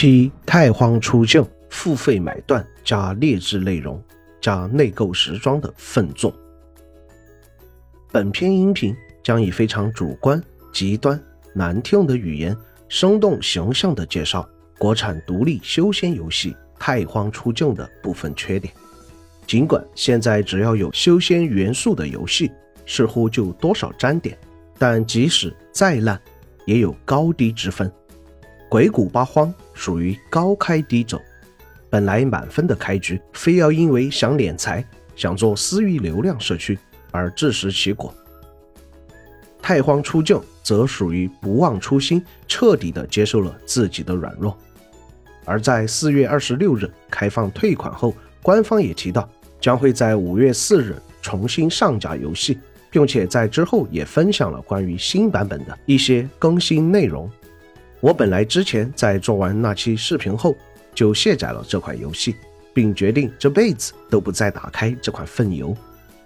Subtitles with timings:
[0.00, 4.00] 批太荒出境付费买断加劣质内容
[4.40, 6.32] 加内购时装的粪作。
[8.12, 10.40] 本篇音频将以非常主观、
[10.72, 11.20] 极端、
[11.52, 12.56] 难听的语言，
[12.88, 14.48] 生动形象地介绍
[14.78, 18.72] 国产独立休闲游戏《太荒出境》的部分缺点。
[19.48, 22.52] 尽管现在只要有休闲元素的游戏，
[22.86, 24.38] 似乎就多少沾点，
[24.78, 26.20] 但即使再烂，
[26.66, 27.92] 也有高低之分。
[28.68, 31.20] 鬼谷八荒属于高开低走，
[31.88, 34.84] 本来满分的开局，非要因为想敛财、
[35.16, 36.78] 想做私域流量社区
[37.10, 38.12] 而自食其果。
[39.62, 44.56] 太荒出境则属于不忘初心，彻底的接受了自己的软弱。
[45.44, 49.28] 而在四月二十六日开放退款后，官方也提到
[49.60, 52.58] 将会在五月四日重新上架游戏。
[52.90, 57.30] 并且在之后也分享了关于新版本的一些更新内容。
[58.00, 60.56] 我本来之前在做完那期视频后，
[60.94, 62.36] 就卸载了这款游戏，
[62.72, 65.76] 并决定这辈子都不再打开这款粪游。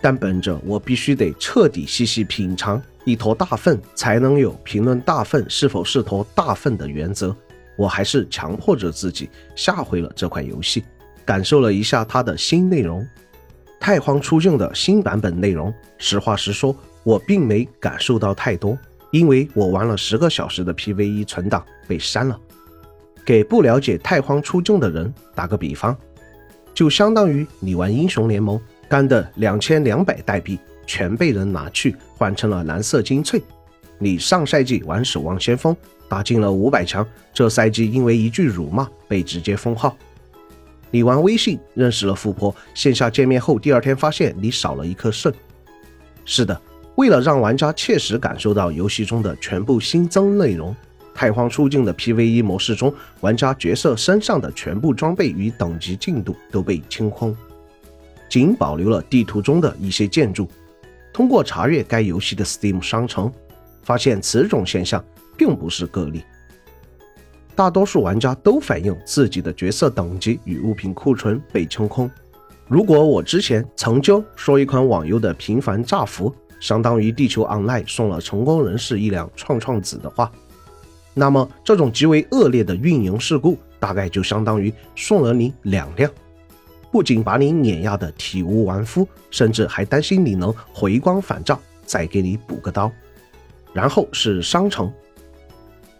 [0.00, 7.34] 但本着我必须得彻底细细品尝一坨大粪，才能有评论大粪是否是坨大粪的原则，
[7.76, 10.84] 我还是强迫着自己下回了这款游戏，
[11.24, 13.06] 感受了一下它的新内容。
[13.80, 18.76] 太荒出境的新版本内容，实话实说，我并没感受到太多，
[19.12, 22.36] 因为我玩了十个小时的 PVE 存档被删了。
[23.24, 25.96] 给不了解太荒出众的人打个比方，
[26.74, 33.40] 就相当于你玩英雄联盟干的两千两百代币全被人拿去换成了蓝色精粹。
[33.98, 35.76] 你上赛季玩守望先锋
[36.08, 39.96] 打进了五百强，这赛季因为一句辱骂被直接封号。
[40.90, 45.32] 你玩微信认识了富婆，线下见面后，第二天发现你少了一颗肾。
[46.24, 46.60] 是的，
[46.96, 50.74] 为了让玩家切实感受到游戏中的全部新增内容，
[51.14, 57.34] 太荒出境的 PVE 模式中，玩家角色身上的全部装备与等级进度都被清空，
[58.28, 60.48] 仅保留了地图中的一些建筑。
[61.12, 63.32] 通过查阅该游戏的 Steam 商城，
[63.82, 65.02] 发现此种现象
[65.36, 66.22] 并不是个例。
[67.54, 72.10] 大多数玩家都反映自己的角色等级与物品库存被清空。
[72.72, 80.32] 如果我之前曾经说一款网游的频繁炸服相当于地球 online 送了成功人士一辆创创子的话，
[81.12, 86.10] 那么这种极为恶劣的运营事故大概就相当于送了你两辆，
[86.90, 92.90] 不仅把你碾压的体无完肤，甚至还担心你能回光返照，再给你补个刀。
[93.74, 94.90] 然后是商城。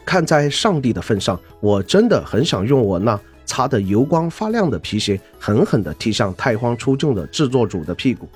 [0.06, 8.28] 看在上帝的份上，我真的很想用我那擦得油光发亮的皮鞋，狠狠地踢向太荒出境的制作组的屁股。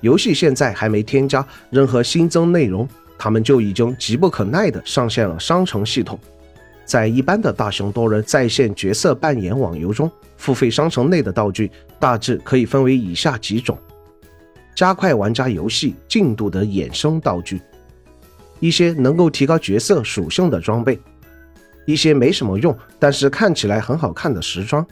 [0.00, 2.88] 游戏现在还没添加任何新增内容，
[3.18, 6.18] 他们就已经急不可耐地上线了商城系统。
[6.84, 13.76] 在一般的大型多人在线角色扮演网游中，付费商城内的道具大致可以分为以下几种：
[14.74, 17.60] 加快玩家游戏进度的衍生道具。
[18.60, 20.98] 一些能够提高角色属性的装备，
[21.88, 24.86] 一些没什么用但是看起来很好看的时装。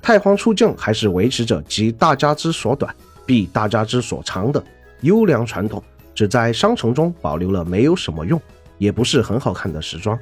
[0.00, 2.94] 太荒出境还是维持着集大家之所短，
[3.26, 4.62] 必大家之所长的
[5.00, 5.82] 优良传统，
[6.14, 8.40] 只在商城中保留了没有什么用，
[8.78, 10.16] 也不是很好看的时装。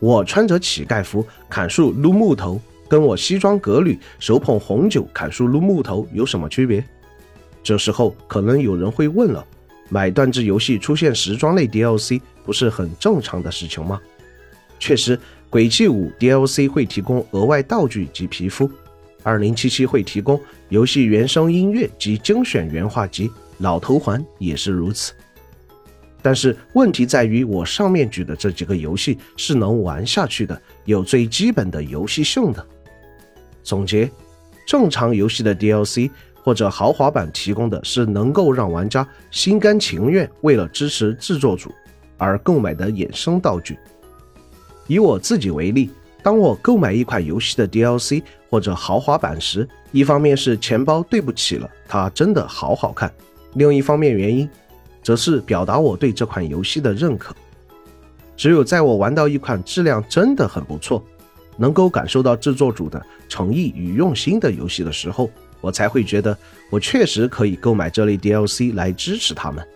[0.00, 6.84] 我穿着乞丐服砍树撸木头，跟我西装革履手捧红酒砍树撸木头有什么区别？
[7.62, 9.46] 这时候可能有人会问了。
[9.88, 14.00] 买断制游戏出现时装类 DLC 不是很正常的事情吗？
[14.78, 15.16] 确实，
[15.50, 18.68] 《鬼泣五》DLC 会提供额外道具及皮肤，
[19.24, 23.28] 《2077》会提供游戏原声音乐及精选原画集，
[23.58, 25.12] 《老头环》也是如此。
[26.20, 32.66] 但是问题在于，我上面举的这几个游戏是能玩下去的，有最基本的游戏性的。
[33.62, 34.10] 总结：
[34.66, 36.10] 正常游戏的 DLC。
[36.48, 41.70] 或者豪华版提供的是能够让玩家心甘情愿为了支持制作组
[42.16, 43.78] 而购买的衍生道具。
[44.86, 45.90] 以我自己为例，
[46.22, 53.10] 当我购买一款游戏的 DLC 或者豪华版时，一方面是钱包对不起了，它真的好好看；
[53.52, 54.48] 另一方面原因，
[55.02, 57.36] 则是表达我对这款游戏的认可。
[58.38, 61.04] 只有在我玩到一款质量真的很不错，
[61.58, 65.28] 能够感受到制作组的诚意与用心的游戏的时候。
[65.60, 66.36] 我才会觉得
[66.70, 69.66] 我确实可以购买这类 DLC 来支持他们。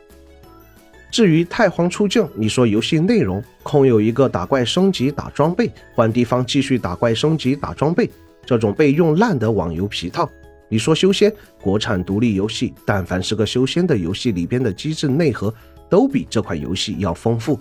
[1.11, 8.11] 至于太荒出境，你说游戏内容空有一个打怪升级打装备，换地方继续打怪升级打装备
[8.47, 10.27] 这种被用烂的网游皮套，
[10.71, 11.31] 你说修仙？
[11.61, 15.53] 国产独立游戏，但凡是个修仙的游戏里边的机制内核
[15.91, 17.61] 都比这款游戏要丰富。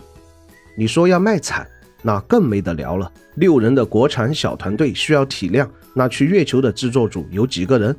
[0.77, 1.67] 你说要卖惨，
[2.01, 3.11] 那更没得聊了。
[3.35, 7.93] 六人的国产小团队需要体量，那去月球的制作组有几个人？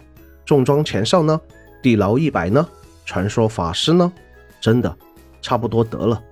[0.53, 1.41] 重装前哨呢？
[1.81, 2.69] 地牢一百呢？
[3.07, 4.13] 传说法师呢？
[4.61, 4.97] 真的
[5.41, 6.23] 差不多得了。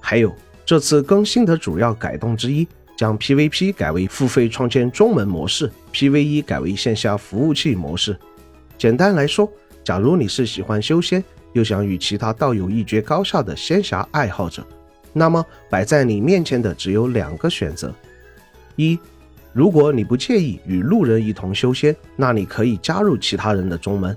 [0.00, 2.66] 还有这次更新的主要改动之一，
[2.96, 8.18] 将 PVP 改为付费创建中门模式，PVE 改为线下服务器模式。
[8.76, 9.48] 简单来说，
[9.84, 11.22] 假如你是喜欢修仙，
[11.52, 14.66] 又想与其他道友一决高下的仙侠爱好者，
[15.12, 17.94] 那么摆在你面前的只有两个选择：
[18.74, 18.98] 一，
[19.56, 24.14] 如果你不介意与路人一同修仙，那你可以加入其他人的宗门；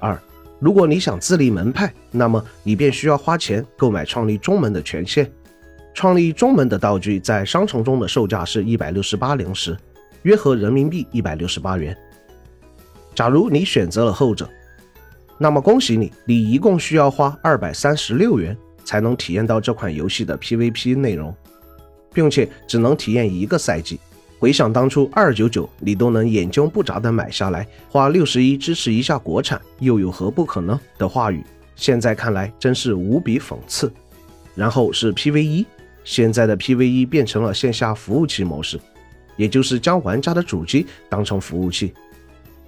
[0.00, 0.18] 二，
[0.58, 5.30] 如果你想自立门派，那么你便需要花钱购买创立宗门的权限。
[5.92, 9.76] 创立宗门的道具在商城中的售价是一百六十八灵石，
[10.22, 11.94] 约合人民币一百六十八元。
[13.14, 14.48] 假如你选择了后者，
[15.36, 21.36] 那么恭喜你，你一共需要花二百三十六元才能体验到这款游戏的 PVP 内容，
[22.14, 24.00] 并且只能体验一个赛季。
[24.44, 30.78] 回想当初二九九你都能眼睛不眨的买下来，花六十一支持一下国产又有何不可呢？
[30.98, 31.42] 的话语，
[31.76, 33.90] 现在看来真是无比讽刺。
[34.54, 35.64] 然后是 PVE，
[36.04, 38.78] 现在的 PVE 变成了线下服务器模式，
[39.38, 41.94] 也就是将玩家的主机当成服务器。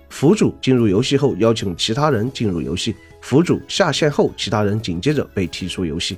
[0.09, 6.17] 服主进入游戏后，邀请其他人进入游戏；服主下线后，其他人紧接着被踢出游戏。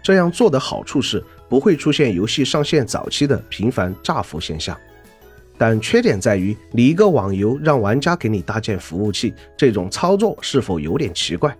[0.00, 1.20] 这样做的好处是
[1.50, 4.74] 不会出现游戏上线早期的频繁炸服现象，
[5.58, 11.54] 但缺点在于你一个网游让玩家给你搭建服务器，这种操作是否有点奇怪？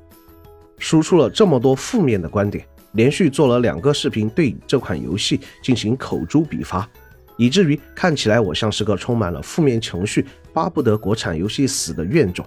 [0.78, 6.88] 输出了这么多负面的观点，连续做了两个视频对这款游戏进行口诛笔伐。
[7.36, 12.46] 以至于看起来我像是个充满了负面情绪、巴不得国产游戏死的怨种。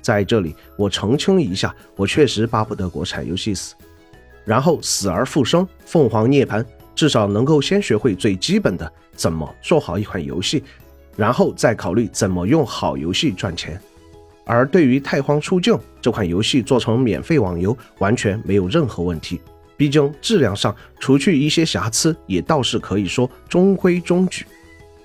[0.00, 3.74] 在这里，我澄清一下，我确实巴不得国产游戏死，
[4.44, 10.62] 然后死而复生，凤凰涅槃，至少能够先学会最基本的怎么做好一款游戏，
[11.16, 13.80] 然后再考虑怎么用好游戏赚钱。
[14.44, 19.40] 而对于《太荒出境》这款游戏做成免费网游，完全没有任何问题。
[19.76, 24.44] 毕竟质量上，除去一些瑕疵，也倒是可以说中规中矩。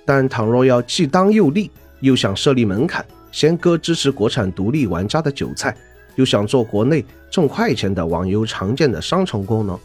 [0.04, 1.70] 但倘若要既当又立，
[2.00, 5.76] 又想设立门槛，先割支持国产独立玩家的韭菜，
[6.16, 9.78] 又想做国内挣快钱的网游常见的商城功能，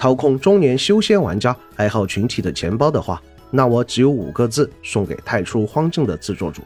[0.00, 3.20] 掏空中年修仙玩家爱好群体的钱包的话，
[3.50, 6.62] 那我只有五个字送给太初荒境的制作组：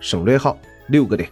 [0.00, 1.28] 省略号六个点。